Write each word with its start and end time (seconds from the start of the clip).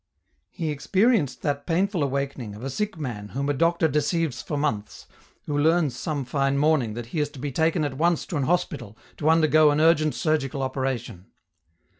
He 0.49 0.71
experienced 0.71 1.43
that 1.43 1.67
painful 1.67 2.01
awakening 2.01 2.55
of 2.55 2.63
a 2.63 2.71
sick 2.71 2.97
man 2.97 3.27
whom 3.37 3.49
a 3.49 3.53
doctor 3.53 3.87
deceives 3.87 4.41
for 4.41 4.57
months, 4.57 5.05
who 5.43 5.55
learns 5.55 5.95
some 5.95 6.25
fine 6.25 6.57
morning 6.57 6.95
that 6.95 7.05
he 7.13 7.19
is 7.19 7.29
to 7.29 7.37
be 7.39 7.51
taken 7.51 7.85
at 7.85 7.99
once 7.99 8.25
to 8.25 8.35
an 8.37 8.45
hospital 8.45 8.97
to 9.17 9.29
undergo 9.29 9.69
an 9.69 9.79
urgent 9.79 10.15
surgical 10.15 10.63
operation. 10.63 11.27